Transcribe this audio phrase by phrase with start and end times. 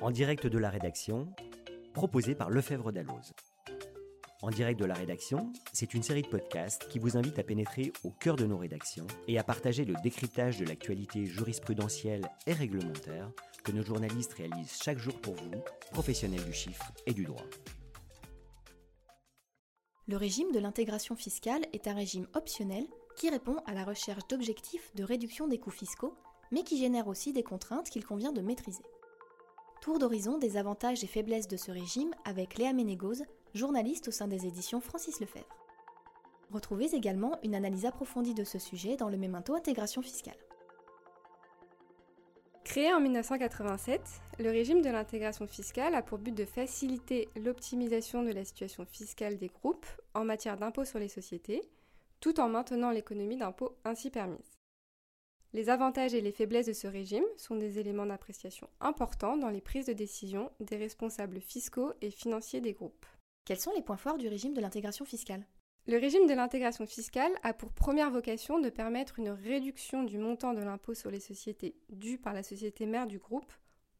[0.00, 1.26] En direct de la rédaction,
[1.92, 3.32] proposé par Lefebvre Dalloz.
[4.42, 7.92] En direct de la rédaction, c'est une série de podcasts qui vous invite à pénétrer
[8.04, 13.32] au cœur de nos rédactions et à partager le décryptage de l'actualité jurisprudentielle et réglementaire
[13.64, 15.50] que nos journalistes réalisent chaque jour pour vous,
[15.90, 17.46] professionnels du chiffre et du droit.
[20.06, 22.86] Le régime de l'intégration fiscale est un régime optionnel
[23.16, 26.14] qui répond à la recherche d'objectifs de réduction des coûts fiscaux,
[26.52, 28.84] mais qui génère aussi des contraintes qu'il convient de maîtriser.
[29.80, 33.22] Tour d'horizon des avantages et faiblesses de ce régime avec Léa Ménégoz,
[33.54, 35.46] journaliste au sein des éditions Francis Lefebvre.
[36.50, 40.36] Retrouvez également une analyse approfondie de ce sujet dans le Memento Intégration fiscale.
[42.64, 44.02] Créé en 1987,
[44.40, 49.38] le régime de l'intégration fiscale a pour but de faciliter l'optimisation de la situation fiscale
[49.38, 51.62] des groupes en matière d'impôt sur les sociétés,
[52.20, 54.57] tout en maintenant l'économie d'impôt ainsi permise.
[55.54, 59.62] Les avantages et les faiblesses de ce régime sont des éléments d'appréciation importants dans les
[59.62, 63.06] prises de décision des responsables fiscaux et financiers des groupes.
[63.46, 65.46] Quels sont les points forts du régime de l'intégration fiscale?
[65.86, 70.52] Le régime de l'intégration fiscale a pour première vocation de permettre une réduction du montant
[70.52, 73.50] de l'impôt sur les sociétés dû par la société mère du groupe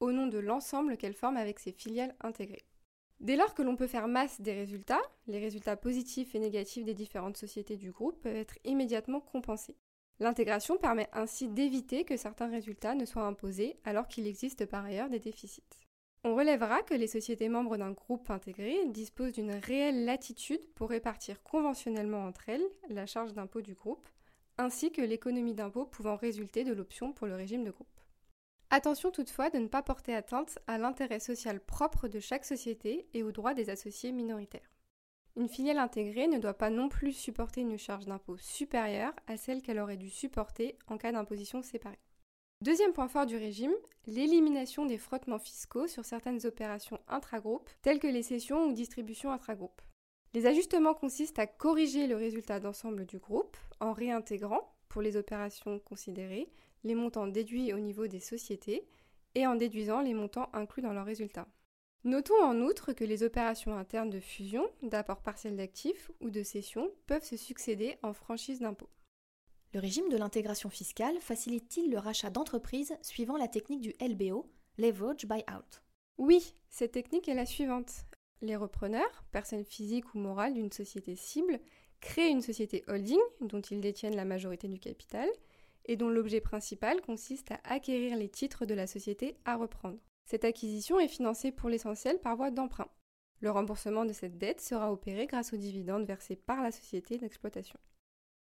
[0.01, 2.67] au nom de l'ensemble qu'elle forme avec ses filiales intégrées.
[3.21, 6.93] Dès lors que l'on peut faire masse des résultats, les résultats positifs et négatifs des
[6.93, 9.79] différentes sociétés du groupe peuvent être immédiatement compensés.
[10.21, 15.11] L'intégration permet ainsi d'éviter que certains résultats ne soient imposés alors qu'il existe par ailleurs
[15.11, 15.63] des déficits.
[16.25, 21.43] On relèvera que les sociétés membres d'un groupe intégré disposent d'une réelle latitude pour répartir
[21.45, 24.09] conventionnellement entre elles la charge d'impôt du groupe,
[24.59, 27.87] ainsi que l'économie d'impôt pouvant résulter de l'option pour le régime de groupe.
[28.71, 33.23] Attention toutefois de ne pas porter atteinte à l'intérêt social propre de chaque société et
[33.23, 34.78] aux droits des associés minoritaires.
[35.37, 39.63] Une filiale intégrée ne doit pas non plus supporter une charge d'impôt supérieure à celle
[39.63, 41.99] qu'elle aurait dû supporter en cas d'imposition séparée.
[42.61, 43.75] Deuxième point fort du régime,
[44.09, 49.81] l'élimination des frottements fiscaux sur certaines opérations intragroupes, telles que les cessions ou distributions intragroupes.
[50.35, 55.79] Les ajustements consistent à corriger le résultat d'ensemble du groupe en réintégrant, pour les opérations
[55.79, 56.51] considérées,
[56.83, 58.89] les montants déduits au niveau des sociétés
[59.35, 61.47] et en déduisant les montants inclus dans leurs résultats.
[62.05, 66.91] Notons en outre que les opérations internes de fusion, d'apport partiel d'actifs ou de cession
[67.07, 68.89] peuvent se succéder en franchise d'impôt.
[69.75, 75.27] Le régime de l'intégration fiscale facilite-t-il le rachat d'entreprises suivant la technique du LBO, Leverage
[75.27, 75.83] Buyout
[76.17, 78.07] Oui, cette technique est la suivante.
[78.41, 81.61] Les repreneurs, personnes physiques ou morales d'une société cible,
[82.01, 85.29] créent une société holding dont ils détiennent la majorité du capital
[85.85, 89.99] et dont l'objet principal consiste à acquérir les titres de la société à reprendre.
[90.29, 92.91] Cette acquisition est financée pour l'essentiel par voie d'emprunt.
[93.41, 97.79] Le remboursement de cette dette sera opéré grâce aux dividendes versés par la société d'exploitation.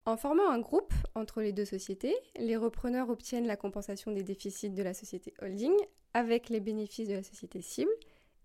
[0.06, 4.72] En formant un groupe entre les deux sociétés, les repreneurs obtiennent la compensation des déficits
[4.72, 5.76] de la société holding
[6.16, 7.92] avec les bénéfices de la société cible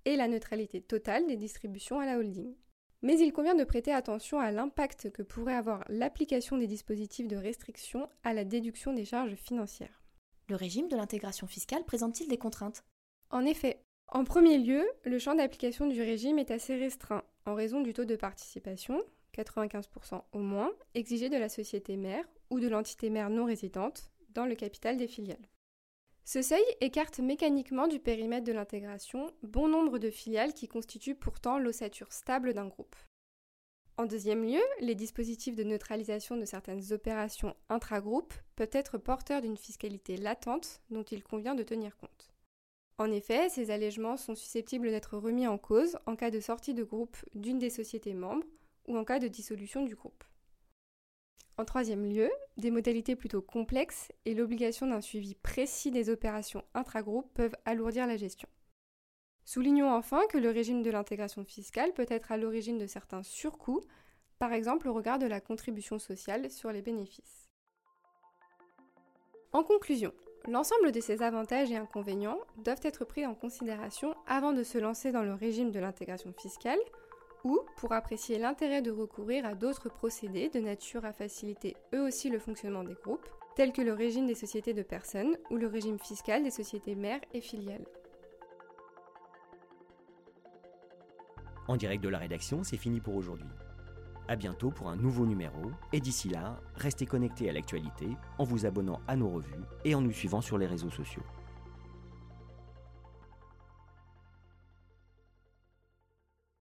[0.04, 2.54] et la neutralité totale des distributions à la holding.
[3.00, 7.36] Mais il convient de prêter attention à l'impact que pourrait avoir l'application des dispositifs de
[7.36, 10.02] restriction à la déduction des charges financières.
[10.50, 12.84] Le régime de l'intégration fiscale présente-t-il des contraintes?
[13.30, 17.80] En effet, en premier lieu, le champ d'application du régime est assez restreint en raison
[17.80, 19.02] du taux de participation,
[19.36, 24.46] 95% au moins, exigé de la société mère ou de l'entité mère non résidente dans
[24.46, 25.48] le capital des filiales.
[26.24, 31.58] Ce seuil écarte mécaniquement du périmètre de l'intégration bon nombre de filiales qui constituent pourtant
[31.58, 32.96] l'ossature stable d'un groupe.
[33.96, 39.56] En deuxième lieu, les dispositifs de neutralisation de certaines opérations intragroupes peuvent être porteurs d'une
[39.56, 42.32] fiscalité latente dont il convient de tenir compte.
[43.00, 46.84] En effet, ces allègements sont susceptibles d'être remis en cause en cas de sortie de
[46.84, 48.44] groupe d'une des sociétés membres
[48.86, 50.22] ou en cas de dissolution du groupe.
[51.56, 57.32] En troisième lieu, des modalités plutôt complexes et l'obligation d'un suivi précis des opérations intragroupes
[57.32, 58.50] peuvent alourdir la gestion.
[59.46, 63.80] Soulignons enfin que le régime de l'intégration fiscale peut être à l'origine de certains surcoûts,
[64.38, 67.48] par exemple au regard de la contribution sociale sur les bénéfices.
[69.52, 70.12] En conclusion,
[70.48, 75.12] L'ensemble de ces avantages et inconvénients doivent être pris en considération avant de se lancer
[75.12, 76.78] dans le régime de l'intégration fiscale
[77.44, 82.30] ou pour apprécier l'intérêt de recourir à d'autres procédés de nature à faciliter eux aussi
[82.30, 85.98] le fonctionnement des groupes, tels que le régime des sociétés de personnes ou le régime
[85.98, 87.86] fiscal des sociétés mères et filiales.
[91.68, 93.46] En direct de la rédaction, c'est fini pour aujourd'hui.
[94.30, 95.72] A bientôt pour un nouveau numéro.
[95.92, 98.06] Et d'ici là, restez connectés à l'actualité
[98.38, 101.24] en vous abonnant à nos revues et en nous suivant sur les réseaux sociaux.